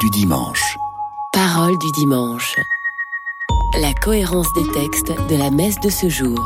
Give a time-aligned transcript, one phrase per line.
[0.00, 0.76] du dimanche.
[1.32, 2.56] Parole du dimanche.
[3.80, 6.38] La cohérence des textes de la messe de ce jour.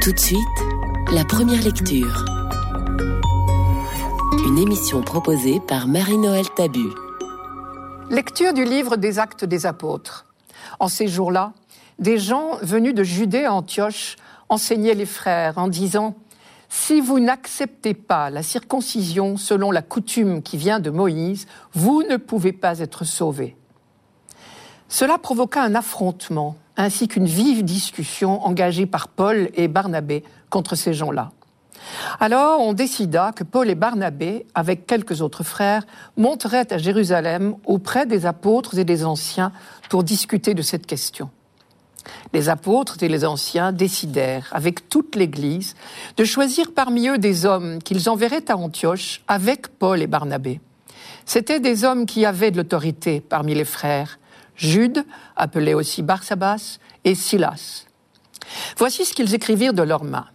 [0.00, 0.38] Tout de suite,
[1.12, 2.24] la première lecture.
[4.46, 6.88] Une émission proposée par Marie-Noël Tabu.
[8.10, 10.26] Lecture du livre des Actes des Apôtres.
[10.80, 11.52] En ces jours-là,
[11.98, 14.16] des gens venus de Judée à Antioche
[14.48, 16.16] enseignaient les frères en disant
[16.74, 22.16] Si vous n'acceptez pas la circoncision selon la coutume qui vient de Moïse, vous ne
[22.16, 23.58] pouvez pas être sauvés.
[24.88, 30.94] Cela provoqua un affrontement ainsi qu'une vive discussion engagée par Paul et Barnabé contre ces
[30.94, 31.32] gens-là.
[32.18, 35.84] Alors on décida que Paul et Barnabé, avec quelques autres frères,
[36.16, 39.52] monteraient à Jérusalem auprès des apôtres et des anciens
[39.90, 41.28] pour discuter de cette question.
[42.32, 45.74] Les apôtres et les anciens décidèrent, avec toute l'Église,
[46.16, 50.60] de choisir parmi eux des hommes qu'ils enverraient à Antioche avec Paul et Barnabé.
[51.26, 54.18] C'étaient des hommes qui avaient de l'autorité parmi les frères,
[54.56, 55.04] Jude,
[55.36, 57.86] appelé aussi Barsabas, et Silas.
[58.76, 60.26] Voici ce qu'ils écrivirent de leurs mains.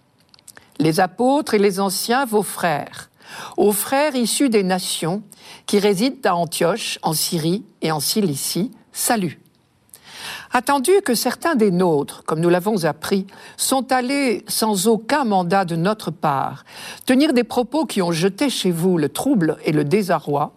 [0.80, 3.10] Les apôtres et les anciens, vos frères,
[3.58, 5.24] aux frères issus des nations
[5.66, 9.40] qui résident à Antioche, en Syrie et en Cilicie, salut.
[10.54, 15.76] Attendu que certains des nôtres, comme nous l'avons appris, sont allés sans aucun mandat de
[15.76, 16.64] notre part
[17.06, 20.54] tenir des propos qui ont jeté chez vous le trouble et le désarroi,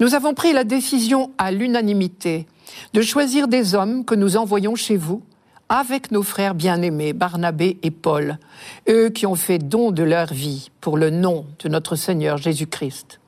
[0.00, 2.46] nous avons pris la décision à l'unanimité
[2.92, 5.22] de choisir des hommes que nous envoyons chez vous
[5.68, 8.38] avec nos frères bien-aimés Barnabé et Paul,
[8.88, 13.20] eux qui ont fait don de leur vie pour le nom de notre Seigneur Jésus-Christ.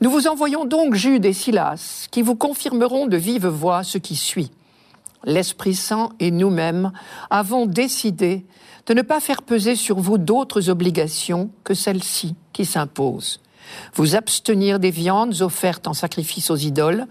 [0.00, 4.16] Nous vous envoyons donc Jude et Silas, qui vous confirmeront de vive voix ce qui
[4.16, 4.50] suit
[5.24, 6.92] l'Esprit Saint et nous-mêmes
[7.30, 8.44] avons décidé
[8.86, 13.40] de ne pas faire peser sur vous d'autres obligations que celles-ci qui s'imposent.
[13.94, 17.06] Vous abstenir des viandes offertes en sacrifice aux idoles,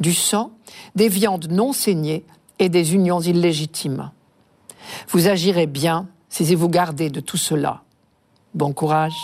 [0.00, 0.52] du sang,
[0.94, 2.24] des viandes non saignées
[2.58, 4.10] et des unions illégitimes.
[5.08, 7.82] Vous agirez bien si vous gardez de tout cela.
[8.54, 9.16] Bon courage.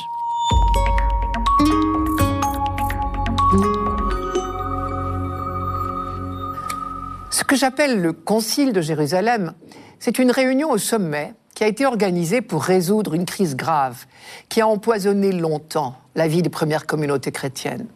[7.34, 9.54] Ce que j'appelle le Concile de Jérusalem,
[9.98, 14.06] c'est une réunion au sommet qui a été organisée pour résoudre une crise grave
[14.48, 17.88] qui a empoisonné longtemps la vie des premières communautés chrétiennes.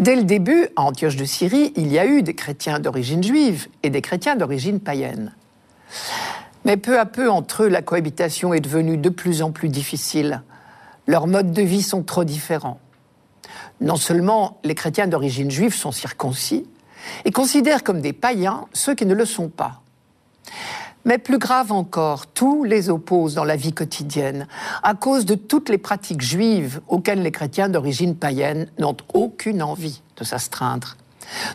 [0.00, 3.68] Dès le début, à Antioche de Syrie, il y a eu des chrétiens d'origine juive
[3.84, 5.36] et des chrétiens d'origine païenne.
[6.64, 10.42] Mais peu à peu, entre eux, la cohabitation est devenue de plus en plus difficile.
[11.06, 12.80] Leurs modes de vie sont trop différents.
[13.80, 16.66] Non seulement les chrétiens d'origine juive sont circoncis,
[17.24, 19.82] et considèrent comme des païens ceux qui ne le sont pas.
[21.04, 24.46] Mais plus grave encore, tous les opposent dans la vie quotidienne,
[24.84, 30.00] à cause de toutes les pratiques juives auxquelles les chrétiens d'origine païenne n'ont aucune envie
[30.16, 30.96] de s'astreindre.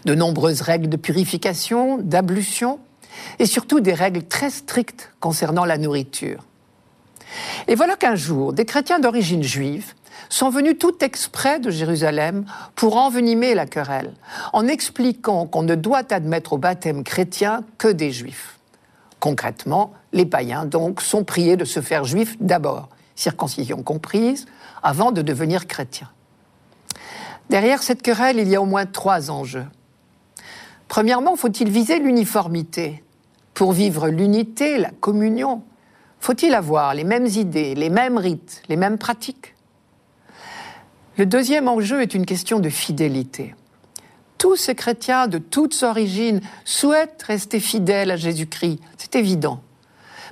[0.05, 2.79] De nombreuses règles de purification, d'ablution,
[3.39, 6.43] et surtout des règles très strictes concernant la nourriture.
[7.67, 9.93] Et voilà qu'un jour, des chrétiens d'origine juive
[10.29, 12.45] sont venus tout exprès de Jérusalem
[12.75, 14.13] pour envenimer la querelle,
[14.53, 18.57] en expliquant qu'on ne doit admettre au baptême chrétien que des juifs.
[19.19, 24.45] Concrètement, les païens, donc, sont priés de se faire juifs d'abord, circoncision comprise,
[24.83, 26.09] avant de devenir chrétiens.
[27.49, 29.65] Derrière cette querelle, il y a au moins trois enjeux.
[30.87, 33.03] Premièrement, faut-il viser l'uniformité
[33.53, 35.63] Pour vivre l'unité, la communion,
[36.19, 39.55] faut-il avoir les mêmes idées, les mêmes rites, les mêmes pratiques?
[41.17, 43.55] Le deuxième enjeu est une question de fidélité.
[44.37, 49.61] Tous ces chrétiens de toutes origines souhaitent rester fidèles à Jésus-Christ, c'est évident.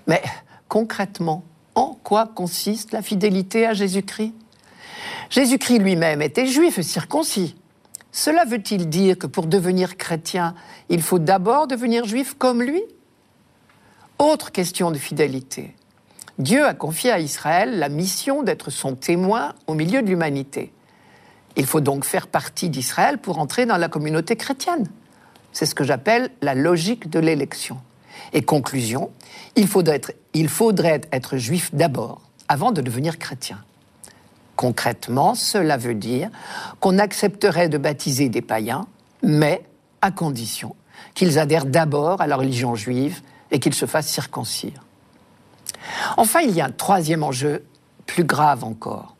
[0.05, 0.21] Mais
[0.69, 1.43] concrètement,
[1.73, 4.33] en quoi consiste la fidélité à Jésus-Christ?
[5.31, 7.55] Jésus-Christ lui-même était juif circoncis.
[8.11, 10.53] Cela veut-il dire que pour devenir chrétien,
[10.89, 12.83] il faut d'abord devenir juif comme lui?
[14.19, 15.75] Autre question de fidélité.
[16.37, 20.71] Dieu a confié à Israël la mission d'être son témoin au milieu de l'humanité.
[21.55, 24.87] Il faut donc faire partie d'Israël pour entrer dans la communauté chrétienne.
[25.51, 27.79] C'est ce que j'appelle la logique de l'élection.
[28.33, 29.11] Et conclusion,
[29.55, 30.01] il faudrait
[31.11, 33.63] être, juif d'abord, avant de devenir chrétien.
[34.55, 36.29] Concrètement, cela veut dire
[36.79, 38.87] qu'on accepterait de baptiser des païens,
[39.23, 39.63] mais
[40.01, 40.75] à condition
[41.13, 44.83] qu'ils adhèrent d'abord à la religion juive et qu'ils se fassent circoncire.
[46.17, 47.65] Enfin, il y a un troisième enjeu,
[48.05, 49.14] plus grave encore.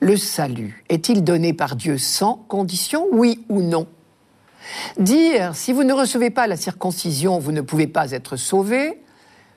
[0.00, 3.86] Le salut est-il donné par Dieu sans condition, oui ou non?
[4.98, 9.00] Dire si vous ne recevez pas la circoncision, vous ne pouvez pas être sauvé,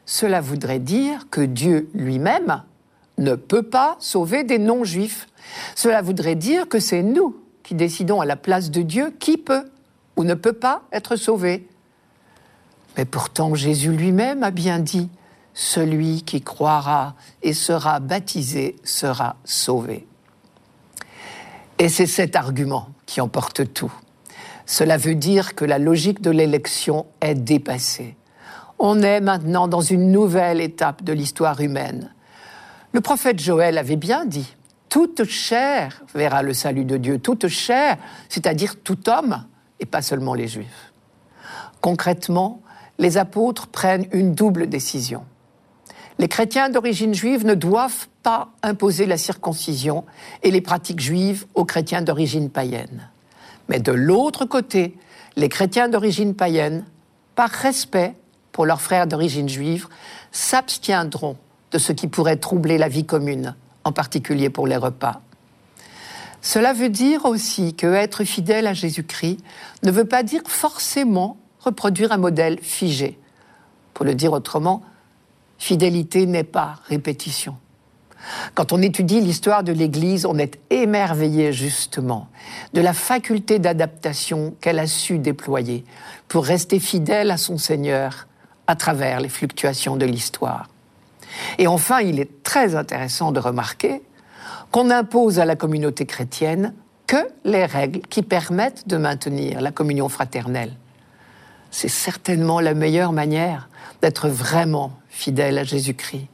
[0.05, 2.63] cela voudrait dire que Dieu lui-même
[3.17, 5.27] ne peut pas sauver des non-juifs.
[5.75, 9.69] Cela voudrait dire que c'est nous qui décidons à la place de Dieu qui peut
[10.15, 11.67] ou ne peut pas être sauvé.
[12.97, 15.09] Mais pourtant Jésus lui-même a bien dit,
[15.53, 20.08] celui qui croira et sera baptisé sera sauvé.
[21.81, 23.91] Et c'est cet argument qui emporte tout.
[24.65, 28.17] Cela veut dire que la logique de l'élection est dépassée.
[28.77, 32.13] On est maintenant dans une nouvelle étape de l'histoire humaine.
[32.91, 34.55] Le prophète Joël avait bien dit,
[34.89, 37.97] toute chair verra le salut de Dieu, toute chair,
[38.27, 39.45] c'est-à-dire tout homme,
[39.79, 40.91] et pas seulement les juifs.
[41.79, 42.61] Concrètement,
[42.97, 45.23] les apôtres prennent une double décision.
[46.19, 50.03] Les chrétiens d'origine juive ne doivent pas imposer la circoncision
[50.43, 53.09] et les pratiques juives aux chrétiens d'origine païenne.
[53.69, 54.97] Mais de l'autre côté,
[55.37, 56.85] les chrétiens d'origine païenne,
[57.35, 58.15] par respect
[58.51, 59.87] pour leurs frères d'origine juive,
[60.33, 61.37] s'abstiendront
[61.71, 63.55] de ce qui pourrait troubler la vie commune,
[63.85, 65.21] en particulier pour les repas.
[66.41, 69.37] Cela veut dire aussi que être fidèle à Jésus-Christ
[69.83, 73.17] ne veut pas dire forcément reproduire un modèle figé.
[73.93, 74.81] Pour le dire autrement,
[75.59, 77.57] fidélité n'est pas répétition.
[78.53, 82.27] Quand on étudie l'histoire de l'Église, on est émerveillé justement
[82.73, 85.85] de la faculté d'adaptation qu'elle a su déployer
[86.27, 88.27] pour rester fidèle à son Seigneur
[88.67, 90.69] à travers les fluctuations de l'histoire.
[91.57, 94.01] Et enfin, il est très intéressant de remarquer
[94.71, 96.73] qu'on n'impose à la communauté chrétienne
[97.07, 100.73] que les règles qui permettent de maintenir la communion fraternelle.
[101.71, 103.69] C'est certainement la meilleure manière
[104.01, 106.27] d'être vraiment fidèle à Jésus-Christ.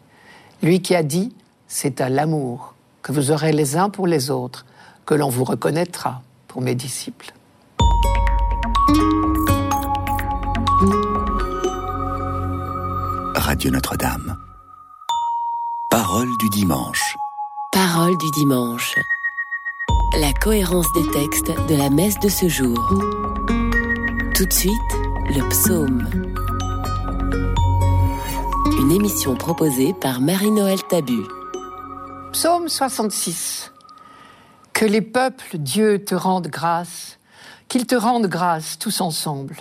[0.62, 1.34] Lui qui a dit,
[1.68, 4.66] c'est à l'amour que vous aurez les uns pour les autres
[5.06, 7.34] que l'on vous reconnaîtra pour mes disciples.
[13.36, 14.38] Radio Notre-Dame.
[15.90, 17.18] Parole du dimanche.
[17.72, 18.96] Parole du dimanche.
[20.20, 22.78] La cohérence des textes de la messe de ce jour.
[24.36, 24.92] Tout de suite,
[25.30, 26.45] le psaume.
[28.78, 31.22] Une émission proposée par Marie-Noël Tabu.
[32.34, 33.72] Psaume 66.
[34.74, 37.18] Que les peuples, Dieu, te rendent grâce,
[37.70, 39.56] qu'ils te rendent grâce tous ensemble.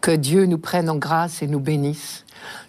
[0.00, 2.24] Que Dieu nous prenne en grâce et nous bénisse,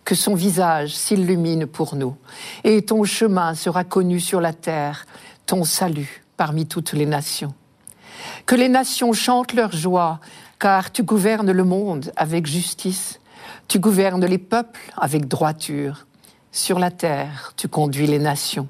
[0.06, 2.16] que son visage s'illumine pour nous,
[2.64, 5.06] et ton chemin sera connu sur la terre,
[5.46, 7.54] ton salut parmi toutes les nations.
[8.48, 10.20] Que les nations chantent leur joie,
[10.58, 13.21] car tu gouvernes le monde avec justice,
[13.72, 16.06] tu gouvernes les peuples avec droiture.
[16.52, 18.68] Sur la terre, tu conduis les nations.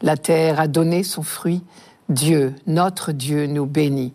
[0.00, 1.62] La terre a donné son fruit.
[2.08, 4.14] Dieu, notre Dieu, nous bénit.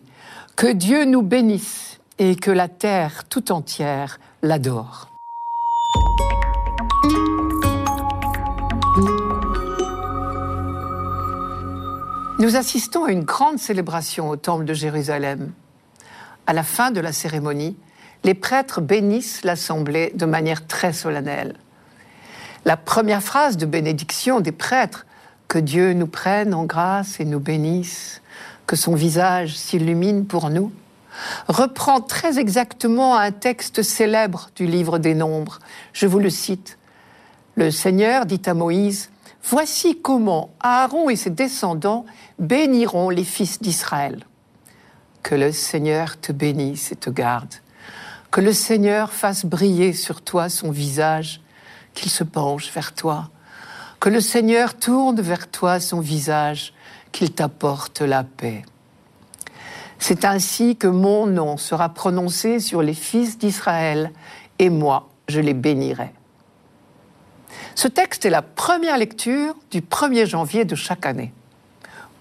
[0.56, 5.10] Que Dieu nous bénisse et que la terre tout entière l'adore.
[12.40, 15.52] Nous assistons à une grande célébration au Temple de Jérusalem.
[16.48, 17.76] À la fin de la cérémonie,
[18.24, 21.54] les prêtres bénissent l'assemblée de manière très solennelle.
[22.64, 25.06] La première phrase de bénédiction des prêtres,
[25.46, 28.22] que Dieu nous prenne en grâce et nous bénisse,
[28.66, 30.72] que son visage s'illumine pour nous,
[31.46, 35.58] reprend très exactement un texte célèbre du livre des Nombres.
[35.92, 36.78] Je vous le cite.
[37.56, 39.10] Le Seigneur dit à Moïse,
[39.46, 42.06] Voici comment Aaron et ses descendants
[42.38, 44.24] béniront les fils d'Israël.
[45.22, 47.54] Que le Seigneur te bénisse et te garde.
[48.34, 51.40] Que le Seigneur fasse briller sur toi son visage,
[51.94, 53.30] qu'il se penche vers toi.
[54.00, 56.74] Que le Seigneur tourne vers toi son visage,
[57.12, 58.64] qu'il t'apporte la paix.
[60.00, 64.10] C'est ainsi que mon nom sera prononcé sur les fils d'Israël,
[64.58, 66.12] et moi, je les bénirai.
[67.76, 71.32] Ce texte est la première lecture du 1er janvier de chaque année.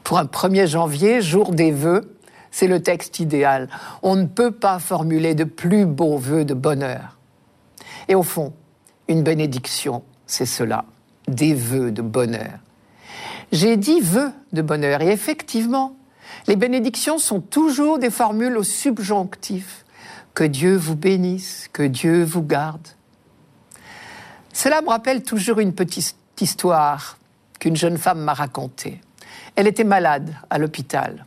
[0.03, 2.15] Pour un 1er janvier, jour des vœux,
[2.53, 3.67] c'est le texte idéal.
[4.03, 7.17] On ne peut pas formuler de plus beaux vœux de bonheur.
[8.07, 8.53] Et au fond,
[9.07, 10.85] une bénédiction, c'est cela,
[11.27, 12.59] des vœux de bonheur.
[13.51, 15.95] J'ai dit vœux de bonheur, et effectivement,
[16.47, 19.83] les bénédictions sont toujours des formules au subjonctif.
[20.35, 22.87] Que Dieu vous bénisse, que Dieu vous garde.
[24.53, 27.17] Cela me rappelle toujours une petite histoire
[27.59, 29.01] qu'une jeune femme m'a racontée.
[29.55, 31.25] Elle était malade à l'hôpital.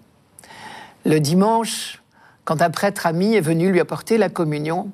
[1.06, 2.02] Le dimanche,
[2.44, 4.90] quand un prêtre ami est venu lui apporter la communion,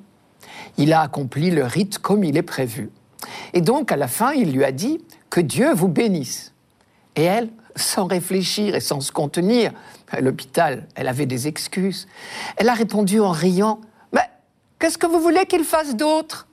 [0.77, 2.91] il a accompli le rite comme il est prévu.
[3.55, 6.53] Et donc, à la fin, il lui a dit Que Dieu vous bénisse.
[7.17, 9.73] Et elle, sans réfléchir et sans se contenir,
[10.11, 12.07] à l'hôpital, elle avait des excuses.
[12.59, 13.81] Elle a répondu en riant
[14.13, 14.29] Mais
[14.79, 16.47] qu'est-ce que vous voulez qu'il fasse d'autre?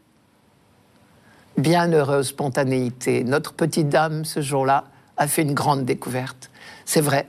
[1.58, 4.86] Bienheureuse spontanéité, notre petite dame, ce jour-là,
[5.18, 6.50] a fait une grande découverte.
[6.86, 7.28] C'est vrai,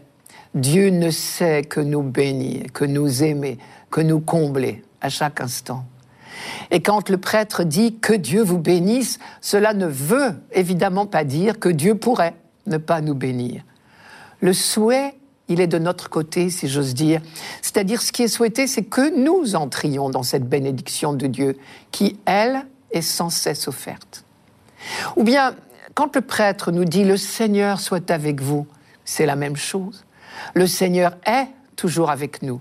[0.54, 3.59] Dieu ne sait que nous bénir, que nous aimer,
[3.90, 5.85] que nous combler à chaque instant.
[6.71, 11.59] Et quand le prêtre dit que Dieu vous bénisse, cela ne veut évidemment pas dire
[11.59, 12.35] que Dieu pourrait
[12.66, 13.62] ne pas nous bénir.
[14.40, 15.14] Le souhait,
[15.49, 17.21] il est de notre côté, si j'ose dire.
[17.61, 21.59] C'est-à-dire, ce qui est souhaité, c'est que nous entrions dans cette bénédiction de Dieu,
[21.90, 24.25] qui, elle, est sans cesse offerte.
[25.16, 25.54] Ou bien,
[25.95, 28.66] quand le prêtre nous dit le Seigneur soit avec vous,
[29.04, 30.04] c'est la même chose.
[30.54, 32.61] Le Seigneur est toujours avec nous.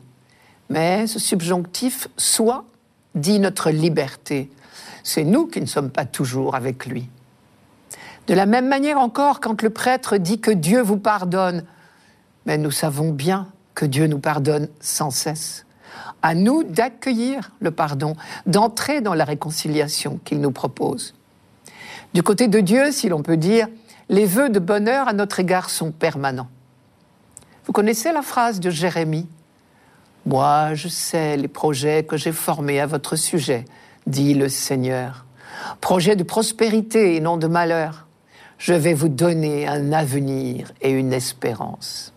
[0.69, 2.65] Mais ce subjonctif soit
[3.15, 4.50] dit notre liberté.
[5.03, 7.09] C'est nous qui ne sommes pas toujours avec lui.
[8.27, 11.63] De la même manière encore, quand le prêtre dit que Dieu vous pardonne,
[12.45, 15.65] mais nous savons bien que Dieu nous pardonne sans cesse.
[16.21, 21.15] À nous d'accueillir le pardon, d'entrer dans la réconciliation qu'il nous propose.
[22.13, 23.67] Du côté de Dieu, si l'on peut dire,
[24.09, 26.50] les vœux de bonheur à notre égard sont permanents.
[27.69, 29.27] Vous connaissez la phrase de Jérémie?
[30.25, 33.63] Moi, je sais les projets que j'ai formés à votre sujet,
[34.07, 35.27] dit le Seigneur.
[35.79, 38.07] Projets de prospérité et non de malheur.
[38.57, 42.11] Je vais vous donner un avenir et une espérance.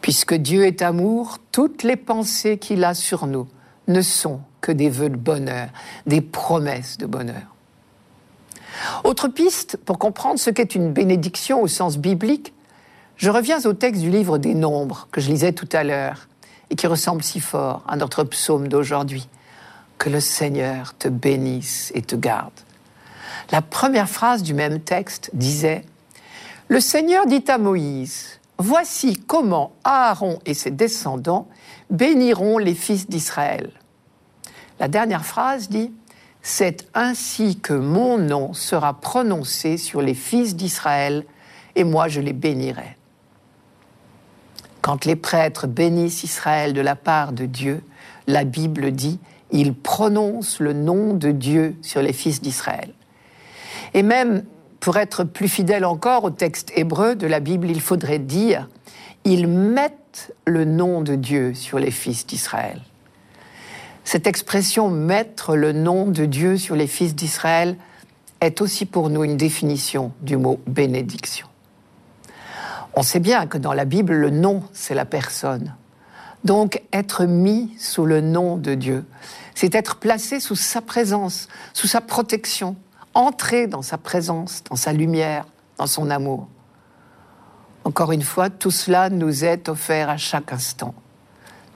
[0.00, 3.46] Puisque Dieu est amour, toutes les pensées qu'il a sur nous
[3.88, 5.68] ne sont que des vœux de bonheur,
[6.06, 7.54] des promesses de bonheur.
[9.04, 12.53] Autre piste pour comprendre ce qu'est une bénédiction au sens biblique,
[13.16, 16.28] je reviens au texte du livre des Nombres que je lisais tout à l'heure
[16.70, 19.28] et qui ressemble si fort à notre psaume d'aujourd'hui.
[19.98, 22.52] Que le Seigneur te bénisse et te garde.
[23.52, 25.84] La première phrase du même texte disait
[26.68, 31.48] Le Seigneur dit à Moïse Voici comment Aaron et ses descendants
[31.90, 33.70] béniront les fils d'Israël.
[34.80, 35.92] La dernière phrase dit
[36.46, 41.24] c'est ainsi que mon nom sera prononcé sur les fils d'Israël,
[41.74, 42.93] et moi je les bénirai.
[44.84, 47.82] Quand les prêtres bénissent Israël de la part de Dieu,
[48.26, 49.18] la Bible dit,
[49.50, 52.92] ils prononcent le nom de Dieu sur les fils d'Israël.
[53.94, 54.44] Et même,
[54.80, 58.68] pour être plus fidèle encore au texte hébreu de la Bible, il faudrait dire,
[59.24, 62.82] ils mettent le nom de Dieu sur les fils d'Israël.
[64.04, 67.78] Cette expression mettre le nom de Dieu sur les fils d'Israël
[68.42, 71.46] est aussi pour nous une définition du mot bénédiction.
[72.96, 75.74] On sait bien que dans la Bible, le nom, c'est la personne.
[76.44, 79.04] Donc être mis sous le nom de Dieu,
[79.54, 82.76] c'est être placé sous sa présence, sous sa protection,
[83.14, 85.46] entrer dans sa présence, dans sa lumière,
[85.78, 86.48] dans son amour.
[87.84, 90.94] Encore une fois, tout cela nous est offert à chaque instant.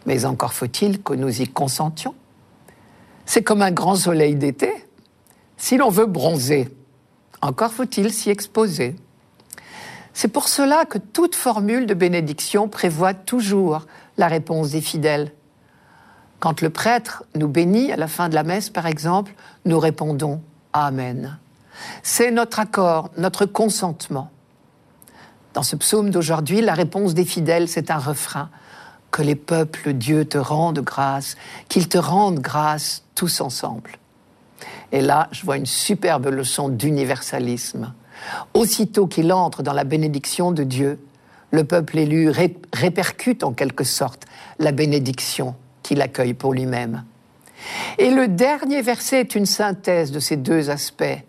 [0.07, 2.15] Mais encore faut-il que nous y consentions.
[3.27, 4.73] C'est comme un grand soleil d'été.
[5.57, 6.69] Si l'on veut bronzer,
[7.43, 8.97] encore faut-il s'y exposer.
[10.21, 15.31] C'est pour cela que toute formule de bénédiction prévoit toujours la réponse des fidèles.
[16.41, 19.33] Quand le prêtre nous bénit à la fin de la messe, par exemple,
[19.65, 21.39] nous répondons Amen.
[22.03, 24.29] C'est notre accord, notre consentement.
[25.55, 28.51] Dans ce psaume d'aujourd'hui, la réponse des fidèles, c'est un refrain
[29.13, 31.37] que les peuples, Dieu te rendent grâce,
[31.69, 33.93] qu'ils te rendent grâce tous ensemble.
[34.91, 37.95] Et là, je vois une superbe leçon d'universalisme.
[38.55, 40.99] Aussitôt qu'il entre dans la bénédiction de Dieu,
[41.51, 42.31] le peuple élu
[42.73, 44.27] répercute en quelque sorte
[44.59, 47.05] la bénédiction qu'il accueille pour lui-même.
[47.99, 51.25] Et le dernier verset est une synthèse de ces deux aspects.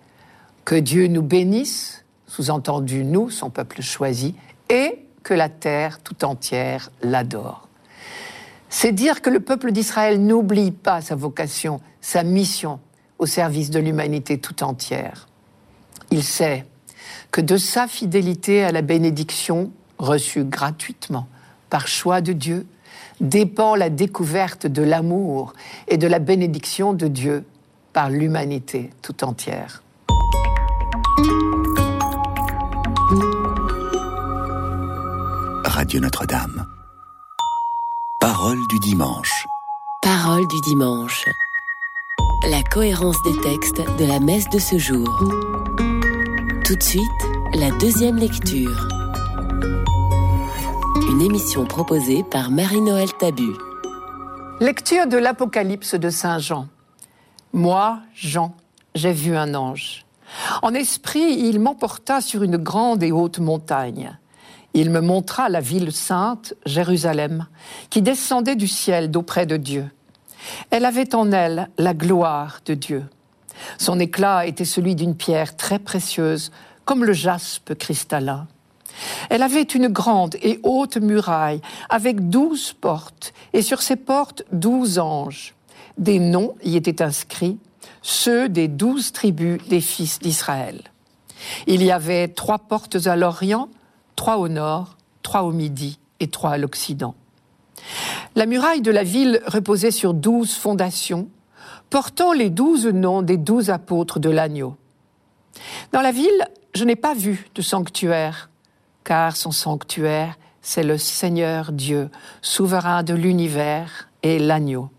[0.65, 4.36] Que Dieu nous bénisse, sous-entendu nous, son peuple choisi,
[4.69, 7.69] et que la terre tout entière l'adore
[8.69, 12.79] c'est dire que le peuple d'Israël n'oublie pas sa vocation, sa mission
[13.17, 15.27] au service de l'humanité tout entière.
[16.12, 16.65] Il sait
[17.31, 21.27] que de sa fidélité à la bénédiction reçue gratuitement
[21.69, 22.65] par choix de Dieu
[23.21, 25.53] dépend la découverte de l'amour
[25.87, 27.45] et de la bénédiction de Dieu
[27.93, 29.83] par l'humanité tout entière.
[35.65, 36.65] Radio Notre-Dame.
[38.19, 39.47] Parole du dimanche.
[40.01, 41.25] Parole du dimanche.
[42.49, 45.23] La cohérence des textes de la messe de ce jour.
[46.69, 47.01] Tout de suite,
[47.55, 48.88] la deuxième lecture.
[51.09, 53.55] Une émission proposée par Marie-Noël Tabu.
[54.59, 56.67] Lecture de l'Apocalypse de Saint Jean.
[57.53, 58.53] Moi, Jean,
[58.93, 60.05] j'ai vu un ange.
[60.61, 64.15] En esprit, il m'emporta sur une grande et haute montagne
[64.75, 67.47] il me montra la ville sainte, Jérusalem,
[67.89, 69.89] qui descendait du ciel d'auprès de Dieu.
[70.69, 73.05] Elle avait en elle la gloire de Dieu.
[73.77, 76.51] Son éclat était celui d'une pierre très précieuse,
[76.85, 78.47] comme le jaspe cristallin.
[79.29, 84.99] Elle avait une grande et haute muraille avec douze portes, et sur ces portes douze
[84.99, 85.55] anges.
[85.97, 87.57] Des noms y étaient inscrits,
[88.01, 90.81] ceux des douze tribus des fils d'Israël.
[91.67, 93.69] Il y avait trois portes à l'Orient,
[94.15, 97.15] trois au nord, trois au midi et trois à l'Occident.
[98.35, 101.29] La muraille de la ville reposait sur douze fondations,
[101.89, 104.75] portant les douze noms des douze apôtres de l'agneau.
[105.91, 108.50] Dans la ville, je n'ai pas vu de sanctuaire,
[109.03, 112.10] car son sanctuaire, c'est le Seigneur Dieu,
[112.41, 114.89] souverain de l'univers et l'agneau.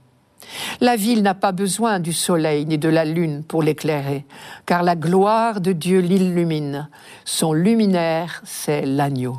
[0.81, 4.27] La ville n'a pas besoin du soleil ni de la lune pour l'éclairer,
[4.67, 6.89] car la gloire de Dieu l'illumine.
[7.25, 9.37] Son luminaire, c'est l'agneau.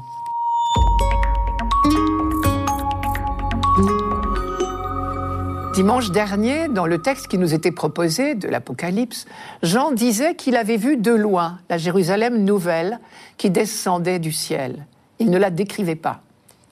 [5.74, 9.26] Dimanche dernier, dans le texte qui nous était proposé de l'Apocalypse,
[9.64, 13.00] Jean disait qu'il avait vu de loin la Jérusalem nouvelle
[13.38, 14.86] qui descendait du ciel.
[15.20, 16.24] Il ne la décrivait pas.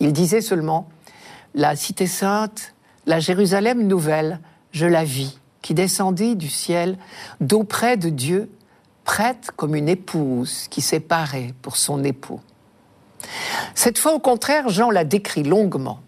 [0.01, 0.89] Il disait seulement
[1.55, 2.73] La cité sainte,
[3.05, 4.41] la Jérusalem nouvelle,
[4.71, 6.97] je la vis, qui descendit du ciel
[7.39, 8.51] d'auprès de Dieu,
[9.05, 12.41] prête comme une épouse qui s'est parée pour son époux.
[13.75, 16.01] Cette fois, au contraire, Jean la décrit longuement.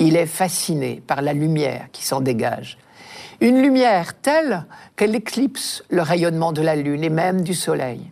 [0.00, 2.78] Il est fasciné par la lumière qui s'en dégage.
[3.40, 4.64] Une lumière telle
[4.96, 8.10] qu'elle éclipse le rayonnement de la lune et même du soleil.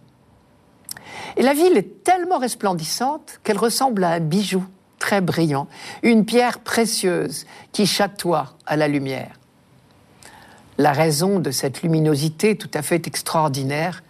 [1.37, 4.65] Et la ville est tellement resplendissante qu'elle ressemble à un bijou
[4.99, 5.67] très brillant,
[6.03, 9.39] une pierre précieuse qui chatoie à la lumière.
[10.77, 14.03] La raison de cette luminosité tout à fait extraordinaire,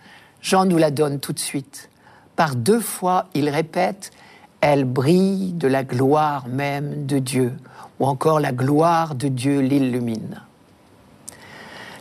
[0.42, 1.90] Jean nous la donne tout de suite.
[2.36, 4.10] Par deux fois, il répète
[4.60, 7.52] elle brille de la gloire même de Dieu,
[8.00, 10.42] ou encore la gloire de Dieu l'illumine.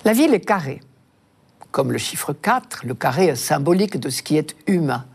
[0.05, 0.81] La ville est carrée.
[1.71, 5.05] Comme le chiffre 4, le carré est symbolique de ce qui est humain.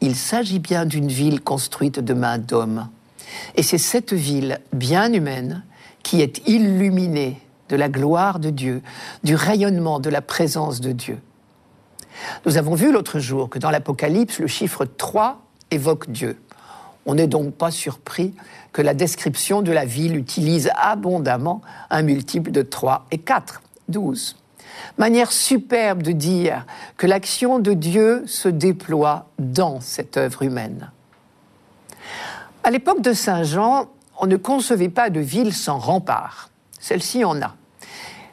[0.00, 2.88] Il s'agit bien d'une ville construite de mains d'hommes.
[3.54, 5.64] Et c'est cette ville bien humaine
[6.02, 8.82] qui est illuminée de la gloire de Dieu,
[9.22, 11.18] du rayonnement de la présence de Dieu.
[12.44, 15.40] Nous avons vu l'autre jour que dans l'Apocalypse, le chiffre 3
[15.70, 16.38] évoque Dieu.
[17.06, 18.34] On n'est donc pas surpris
[18.72, 21.60] que la description de la ville utilise abondamment
[21.90, 24.36] un multiple de 3 et 4, 12.
[24.98, 26.64] Manière superbe de dire
[26.96, 30.90] que l'action de Dieu se déploie dans cette œuvre humaine.
[32.64, 33.88] À l'époque de Saint Jean,
[34.18, 36.50] on ne concevait pas de ville sans rempart.
[36.78, 37.54] Celle-ci en a.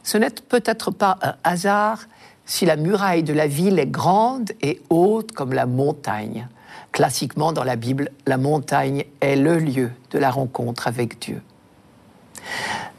[0.02, 2.06] Ce n'est peut-être pas un hasard
[2.46, 6.48] si la muraille de la ville est grande et haute comme la montagne.
[6.92, 11.42] Classiquement, dans la Bible, la montagne est le lieu de la rencontre avec Dieu.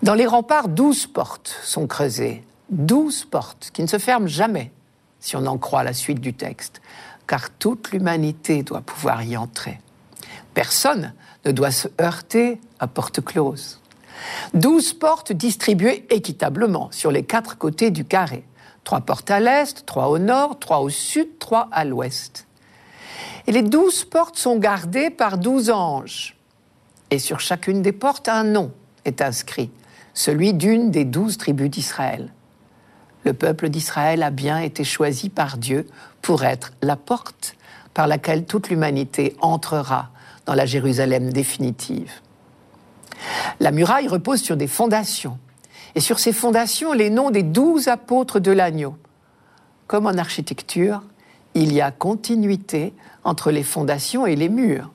[0.04, 4.72] Dans les remparts, douze portes sont creusées, douze portes qui ne se ferment jamais,
[5.20, 6.82] si on en croit la suite du texte,
[7.28, 9.80] car toute l'humanité doit pouvoir y entrer.
[10.54, 11.14] Personne
[11.46, 13.80] ne doit se heurter à porte close.
[14.54, 18.44] Douze portes distribuées équitablement sur les quatre côtés du carré.
[18.84, 22.48] Trois portes à l'est, trois au nord, trois au sud, trois à l'ouest.
[23.48, 26.36] Et les douze portes sont gardées par douze anges.
[27.10, 28.72] Et sur chacune des portes, un nom
[29.06, 29.70] est inscrit,
[30.14, 32.32] celui d'une des douze tribus d'Israël.
[33.24, 35.88] Le peuple d'Israël a bien été choisi par Dieu
[36.22, 37.56] pour être la porte
[37.94, 40.10] par laquelle toute l'humanité entrera
[40.46, 42.12] dans la Jérusalem définitive.
[43.60, 45.38] La muraille repose sur des fondations,
[45.96, 48.96] et sur ces fondations les noms des douze apôtres de l'agneau.
[49.88, 51.04] Comme en architecture,
[51.54, 54.90] il y a continuité entre les fondations et les murs.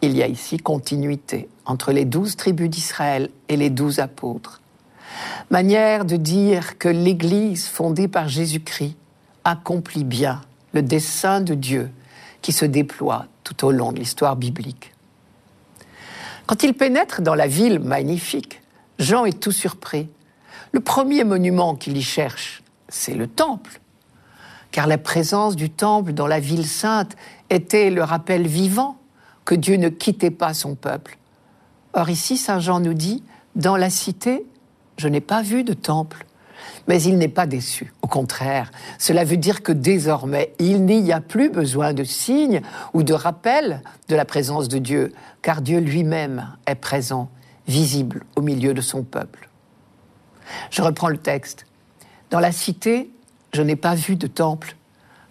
[0.00, 4.60] Il y a ici continuité entre les douze tribus d'Israël et les douze apôtres.
[5.50, 8.96] Manière de dire que l'Église fondée par Jésus-Christ
[9.44, 10.40] accomplit bien
[10.72, 11.90] le dessein de Dieu
[12.40, 14.92] qui se déploie tout au long de l'histoire biblique.
[16.46, 18.60] Quand il pénètre dans la ville magnifique,
[18.98, 20.08] Jean est tout surpris.
[20.72, 23.80] Le premier monument qu'il y cherche, c'est le temple,
[24.70, 27.16] car la présence du temple dans la ville sainte
[27.52, 28.96] était le rappel vivant
[29.44, 31.18] que Dieu ne quittait pas son peuple.
[31.92, 33.22] Or ici, Saint Jean nous dit,
[33.54, 34.46] dans la cité,
[34.96, 36.26] je n'ai pas vu de temple.
[36.88, 37.92] Mais il n'est pas déçu.
[38.02, 42.62] Au contraire, cela veut dire que désormais, il n'y a plus besoin de signes
[42.94, 45.12] ou de rappels de la présence de Dieu,
[45.42, 47.30] car Dieu lui-même est présent,
[47.66, 49.48] visible au milieu de son peuple.
[50.70, 51.66] Je reprends le texte.
[52.30, 53.10] Dans la cité,
[53.52, 54.76] je n'ai pas vu de temple,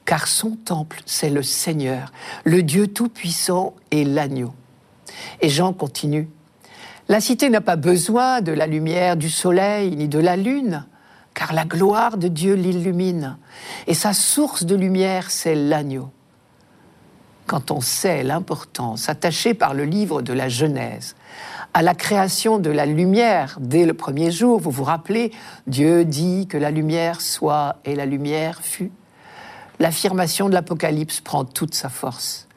[0.05, 2.11] car son temple, c'est le Seigneur,
[2.43, 4.53] le Dieu Tout-Puissant et l'agneau.
[5.41, 6.29] Et Jean continue.
[7.09, 10.85] La cité n'a pas besoin de la lumière du soleil ni de la lune,
[11.33, 13.37] car la gloire de Dieu l'illumine,
[13.87, 16.09] et sa source de lumière, c'est l'agneau.
[17.47, 21.15] quand on sait l'importance attachée par le livre de la Genèse
[21.73, 24.59] à la création de la lumière dès le premier jour.
[24.59, 25.31] Vous vous rappelez,
[25.67, 28.91] Dieu dit que la lumière soit et la lumière fut.
[29.81, 32.47] L'affirmation de l'Apocalypse prend toute sa force.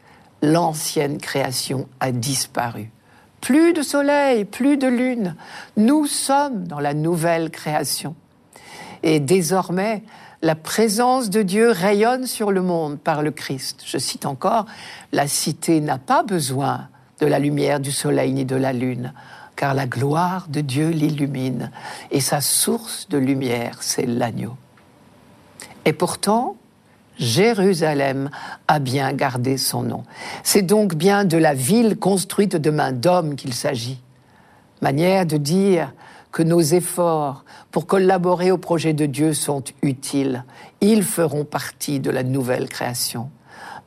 [0.43, 2.91] L'ancienne création a disparu.
[3.41, 5.35] Plus de soleil, plus de lune.
[5.79, 8.15] Nous sommes dans la nouvelle création.
[9.03, 10.03] Et désormais,
[10.43, 13.85] la présence de Dieu rayonne sur le monde par le Christ.
[13.87, 14.67] Je cite encore,
[15.11, 16.89] la cité n'a pas besoin
[17.21, 19.15] de la lumière du soleil ni de la lune,
[19.57, 21.71] car la gloire de Dieu l'illumine,
[22.11, 24.59] et sa source de lumière, c'est l'agneau.
[25.87, 26.57] Et pourtant,
[27.19, 28.31] Jérusalem
[28.69, 30.05] a bien gardé son nom.
[30.43, 34.01] C'est donc bien de la ville construite de main d'homme qu'il s'agit.
[34.83, 35.93] Manière de dire
[36.33, 40.45] que nos efforts pour collaborer au projet de Dieu sont utiles.
[40.81, 43.31] Ils feront partie de la nouvelle création.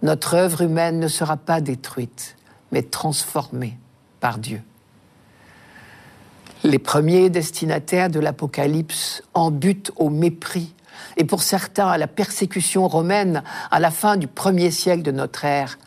[0.01, 2.37] Notre œuvre humaine ne sera pas détruite
[2.71, 3.77] mais transformés
[4.19, 4.61] par Dieu.
[6.63, 10.73] Les premiers destinataires de l'Apocalypse en butent au mépris
[11.17, 15.77] et pour certains la persécution romaine à la fin du premier siècle de notre ère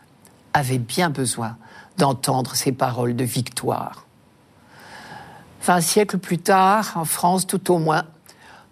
[0.53, 1.57] avaient bien besoin
[1.99, 4.07] d'entendre ces paroles de victoire.
[5.63, 8.05] Vingt siècles plus tard, en France tout au moins,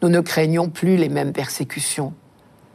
[0.03, 2.15] nous ne craignons plus les mêmes persécutions.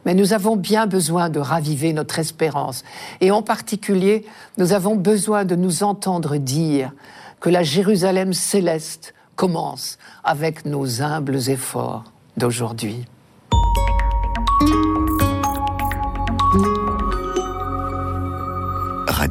[0.04, 2.84] Mais nous avons bien besoin de raviver notre espérance.
[3.20, 4.26] Et en particulier,
[4.58, 6.92] nous avons besoin de nous entendre dire
[7.40, 12.04] que la Jérusalem céleste commence avec nos humbles efforts
[12.36, 13.06] d'aujourd'hui.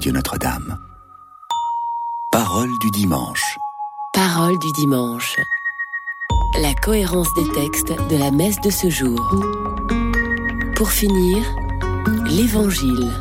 [0.03, 0.77] Radio Notre-Dame.
[2.29, 3.57] Parole du dimanche.
[4.11, 5.37] Parole du dimanche.
[6.59, 9.17] La cohérence des textes de la messe de ce jour.
[10.75, 11.41] Pour finir,
[12.25, 13.13] l'Évangile.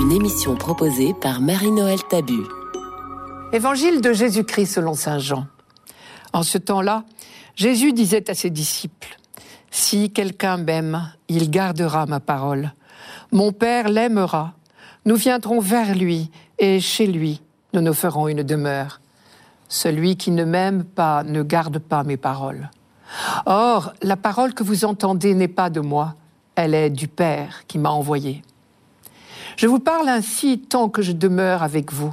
[0.00, 2.42] Une émission proposée par Marie-Noël Tabu.
[3.52, 5.46] Évangile de Jésus-Christ selon Saint Jean.
[6.32, 7.04] En ce temps-là,
[7.54, 9.16] Jésus disait à ses disciples,
[9.70, 12.72] Si quelqu'un m'aime, il gardera ma parole.
[13.30, 14.54] Mon Père l'aimera.
[15.04, 19.00] Nous viendrons vers lui et chez lui, nous nous ferons une demeure.
[19.68, 22.70] Celui qui ne m'aime pas ne garde pas mes paroles.
[23.46, 26.14] Or, la parole que vous entendez n'est pas de moi,
[26.54, 28.42] elle est du Père qui m'a envoyé.
[29.56, 32.12] Je vous parle ainsi tant que je demeure avec vous.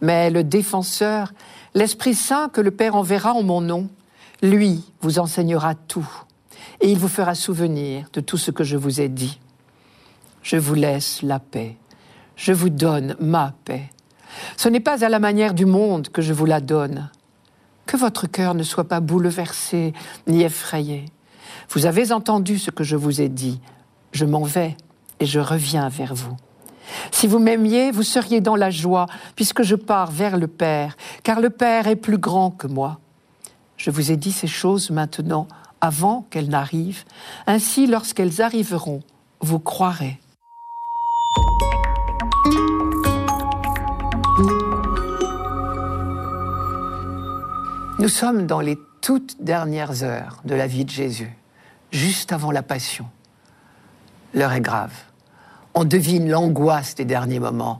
[0.00, 1.32] Mais le défenseur,
[1.74, 3.88] l'Esprit Saint que le Père enverra en mon nom,
[4.42, 6.08] lui vous enseignera tout,
[6.80, 9.38] et il vous fera souvenir de tout ce que je vous ai dit.
[10.42, 11.76] Je vous laisse la paix,
[12.40, 13.90] je vous donne ma paix.
[14.56, 17.10] Ce n'est pas à la manière du monde que je vous la donne
[17.84, 19.92] que votre cœur ne soit pas bouleversé
[20.28, 21.06] ni effrayé.
[21.70, 23.60] Vous avez entendu ce que je vous ai dit.
[24.12, 24.76] Je m'en vais
[25.18, 26.36] et je reviens vers vous.
[27.10, 31.40] Si vous m'aimiez, vous seriez dans la joie, puisque je pars vers le Père, car
[31.40, 33.00] le Père est plus grand que moi.
[33.76, 35.48] Je vous ai dit ces choses maintenant,
[35.80, 37.04] avant qu'elles n'arrivent.
[37.48, 39.00] Ainsi, lorsqu'elles arriveront,
[39.40, 40.20] vous croirez.
[48.00, 51.36] Nous sommes dans les toutes dernières heures de la vie de Jésus,
[51.90, 53.04] juste avant la passion.
[54.32, 54.94] L'heure est grave.
[55.74, 57.78] On devine l'angoisse des derniers moments.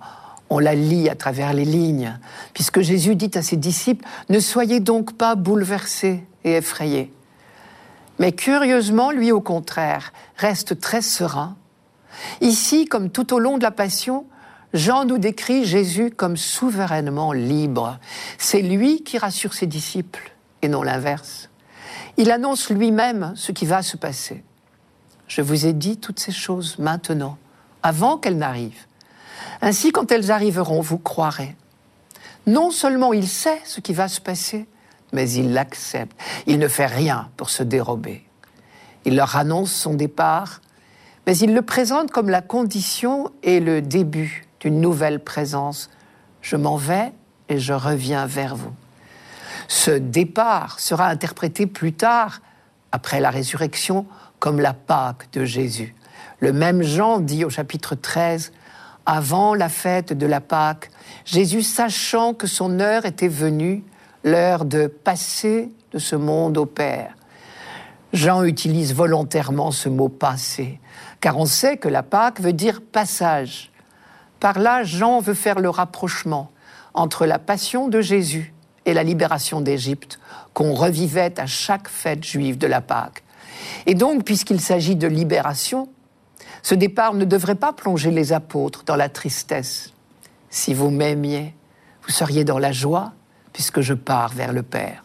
[0.50, 2.18] On la lit à travers les lignes,
[2.52, 7.14] puisque Jésus dit à ses disciples, ne soyez donc pas bouleversés et effrayés.
[8.18, 11.56] Mais curieusement, lui au contraire, reste très serein.
[12.42, 14.26] Ici, comme tout au long de la Passion,
[14.72, 17.98] Jean nous décrit Jésus comme souverainement libre.
[18.38, 21.48] C'est lui qui rassure ses disciples et non l'inverse.
[22.16, 24.44] Il annonce lui-même ce qui va se passer.
[25.26, 27.36] Je vous ai dit toutes ces choses maintenant,
[27.82, 28.86] avant qu'elles n'arrivent.
[29.60, 31.56] Ainsi, quand elles arriveront, vous croirez.
[32.46, 34.68] Non seulement il sait ce qui va se passer,
[35.12, 36.16] mais il l'accepte.
[36.46, 38.24] Il ne fait rien pour se dérober.
[39.04, 40.60] Il leur annonce son départ,
[41.26, 45.90] mais il le présente comme la condition et le début d'une nouvelle présence.
[46.42, 47.12] Je m'en vais
[47.48, 48.72] et je reviens vers vous.
[49.68, 52.40] Ce départ sera interprété plus tard,
[52.92, 54.06] après la résurrection,
[54.38, 55.94] comme la Pâque de Jésus.
[56.40, 58.52] Le même Jean dit au chapitre 13,
[59.06, 60.90] Avant la fête de la Pâque,
[61.24, 63.84] Jésus, sachant que son heure était venue,
[64.24, 67.14] l'heure de passer de ce monde au Père.
[68.12, 70.80] Jean utilise volontairement ce mot passer,
[71.20, 73.69] car on sait que la Pâque veut dire passage.
[74.40, 76.50] Par là, Jean veut faire le rapprochement
[76.94, 78.52] entre la passion de Jésus
[78.86, 80.18] et la libération d'Égypte
[80.54, 83.22] qu'on revivait à chaque fête juive de la Pâque.
[83.86, 85.88] Et donc, puisqu'il s'agit de libération,
[86.62, 89.92] Ce départ ne devrait pas plonger les apôtres dans la tristesse.
[90.50, 91.54] Si vous m'aimiez,
[92.02, 93.12] vous seriez dans la joie,
[93.52, 95.04] puisque je pars vers le Père.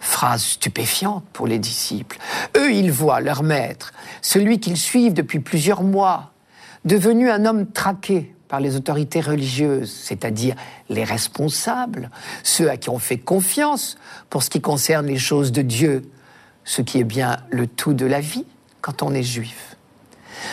[0.00, 2.18] Phrase stupéfiante pour les disciples.
[2.56, 6.33] Eux, ils voient leur maître, celui qu'ils suivent depuis plusieurs mois,
[6.84, 10.54] devenu un homme traqué par les autorités religieuses, c'est-à-dire
[10.88, 12.10] les responsables,
[12.42, 13.96] ceux à qui on fait confiance
[14.30, 16.02] pour ce qui concerne les choses de Dieu,
[16.64, 18.44] ce qui est bien le tout de la vie
[18.80, 19.76] quand on est juif.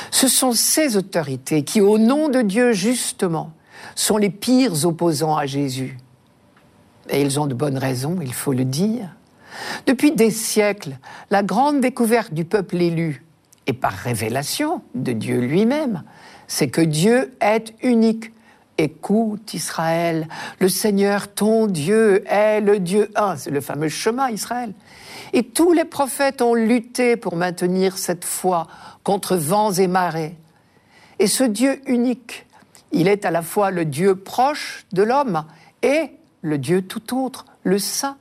[0.10, 3.52] Ce sont ces autorités qui, au nom de Dieu justement,
[3.96, 5.98] sont les pires opposants à Jésus.
[7.10, 9.10] Et ils ont de bonnes raisons, il faut le dire.
[9.86, 10.98] Depuis des siècles,
[11.30, 13.26] la grande découverte du peuple élu,
[13.68, 16.04] et par révélation de Dieu lui-même,
[16.52, 18.34] c'est que Dieu est unique.
[18.78, 20.28] Écoute Israël,
[20.60, 24.74] le Seigneur ton Dieu est le Dieu un, c'est le fameux chemin Israël.
[25.32, 28.68] Et tous les prophètes ont lutté pour maintenir cette foi
[29.04, 30.36] contre vents et marées.
[31.20, 32.46] Et ce Dieu unique,
[32.92, 35.46] il est à la fois le Dieu proche de l'homme
[35.84, 36.12] et
[36.42, 38.18] le Dieu tout autre, le Saint.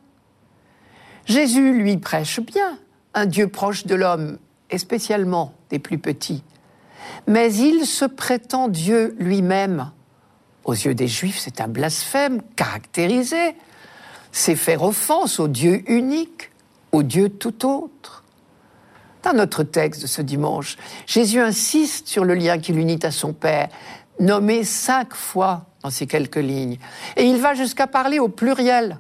[1.25, 2.79] Jésus, lui, prêche bien
[3.15, 4.39] un Dieu proche de l'homme,
[4.71, 6.45] et spécialement des plus petits.
[7.27, 9.91] Mais il se prétend Dieu lui-même.
[10.65, 13.57] Aux yeux des Juifs, c'est un blasphème caractérisé.
[14.33, 16.51] C'est faire offense au Dieu unique,
[16.93, 18.25] au Dieu tout autre.
[19.23, 23.33] Dans notre texte de ce dimanche, Jésus insiste sur le lien qui l'unit à son
[23.33, 23.69] Père,
[24.19, 26.79] nommé cinq fois dans ces quelques lignes.
[27.17, 28.99] Et il va jusqu'à parler au pluriel.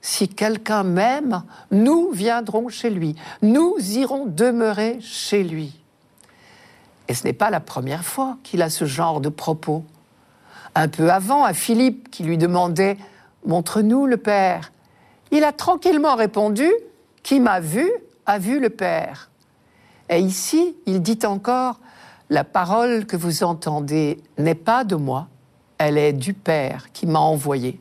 [0.00, 5.80] Si quelqu'un m'aime, nous viendrons chez lui, nous irons demeurer chez lui.
[7.08, 9.84] Et ce n'est pas la première fois qu'il a ce genre de propos.
[10.74, 12.94] Un peu avant, à Philippe qui lui demandait⁇
[13.46, 14.60] Montre-nous le Père⁇
[15.30, 16.64] il a tranquillement répondu⁇
[17.22, 17.90] Qui m'a vu
[18.26, 19.30] a vu le Père⁇
[20.14, 21.74] Et ici, il dit encore⁇
[22.30, 25.28] La parole que vous entendez n'est pas de moi,
[25.78, 27.80] elle est du Père qui m'a envoyé.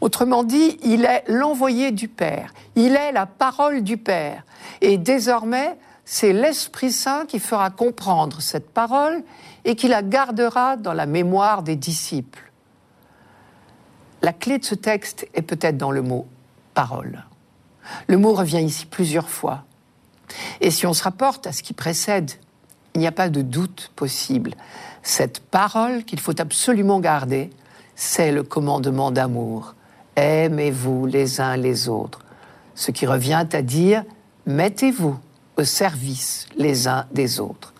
[0.00, 4.44] Autrement dit, il est l'envoyé du Père, il est la parole du Père.
[4.80, 9.22] Et désormais, c'est l'Esprit Saint qui fera comprendre cette parole
[9.64, 12.52] et qui la gardera dans la mémoire des disciples.
[14.22, 16.26] La clé de ce texte est peut-être dans le mot
[16.74, 17.24] parole.
[18.06, 19.64] Le mot revient ici plusieurs fois.
[20.60, 22.32] Et si on se rapporte à ce qui précède,
[22.94, 24.54] il n'y a pas de doute possible.
[25.02, 27.50] Cette parole qu'il faut absolument garder,
[27.94, 29.74] c'est le commandement d'amour.
[30.16, 32.20] Aimez-vous les uns les autres.
[32.74, 34.04] Ce qui revient à dire,
[34.46, 35.18] mettez-vous
[35.56, 37.72] au service les uns des autres.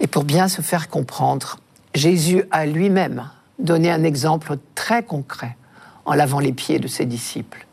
[0.00, 1.58] Et pour bien se faire comprendre,
[1.94, 5.56] Jésus a lui-même donné un exemple très concret
[6.04, 7.66] en lavant les pieds de ses disciples.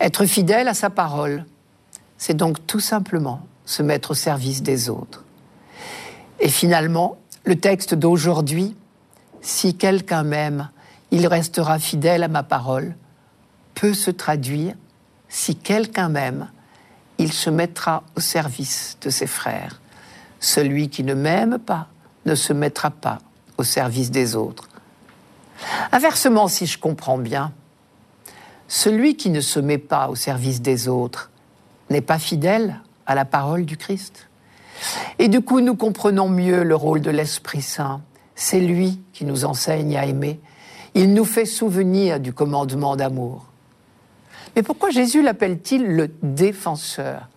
[0.00, 1.44] Être fidèle à sa parole,
[2.18, 5.24] c'est donc tout simplement se mettre au service des autres.
[6.38, 8.76] Et finalement, le texte d'aujourd'hui,
[9.40, 10.68] si quelqu'un m'aime,
[11.10, 12.94] il restera fidèle à ma parole,
[13.74, 14.74] peut se traduire,
[15.28, 16.48] si quelqu'un m'aime,
[17.18, 19.80] il se mettra au service de ses frères.
[20.40, 21.88] Celui qui ne m'aime pas
[22.24, 23.18] ne se mettra pas
[23.58, 24.68] au service des autres.
[25.92, 27.52] Inversement, si je comprends bien,
[28.68, 31.30] celui qui ne se met pas au service des autres
[31.88, 34.28] n'est pas fidèle à la parole du Christ.
[35.18, 38.02] Et du coup, nous comprenons mieux le rôle de l'Esprit Saint.
[38.34, 40.40] C'est lui qui nous enseigne à aimer.
[40.94, 43.45] Il nous fait souvenir du commandement d'amour.
[44.56, 47.28] Mais pourquoi Jésus l'appelle-t-il le défenseur?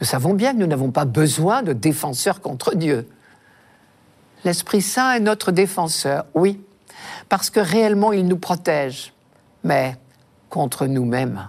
[0.00, 3.06] Nous savons bien que nous n'avons pas besoin de défenseur contre Dieu.
[4.44, 6.60] L'Esprit Saint est notre défenseur, oui,
[7.28, 9.12] parce que réellement il nous protège,
[9.62, 9.96] mais
[10.48, 11.48] contre nous-mêmes.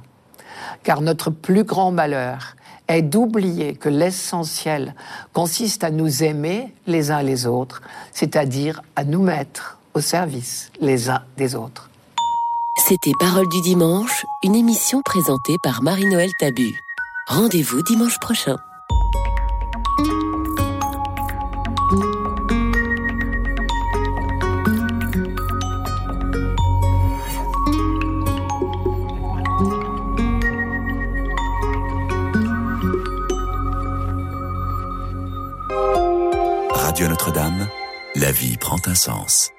[0.84, 2.56] Car notre plus grand malheur
[2.88, 4.96] est d'oublier que l'essentiel
[5.34, 11.10] consiste à nous aimer les uns les autres, c'est-à-dire à nous mettre au service les
[11.10, 11.90] uns des autres.
[12.88, 16.80] C'était Parole du dimanche, une émission présentée par Marie-Noël Tabu.
[17.26, 18.58] Rendez-vous dimanche prochain.
[36.70, 37.68] Radio Notre-Dame,
[38.14, 39.55] la vie prend un sens.